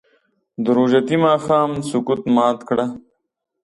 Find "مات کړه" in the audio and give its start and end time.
2.35-2.85